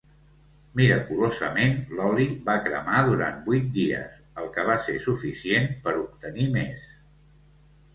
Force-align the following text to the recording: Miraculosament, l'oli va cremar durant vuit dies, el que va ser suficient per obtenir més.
Miraculosament, 0.79 1.75
l'oli 1.99 2.25
va 2.49 2.57
cremar 2.69 3.03
durant 3.11 3.39
vuit 3.51 3.71
dies, 3.79 4.19
el 4.43 4.53
que 4.57 4.69
va 4.73 4.83
ser 4.91 5.01
suficient 5.09 5.73
per 5.87 5.99
obtenir 6.05 6.53
més. 6.63 6.95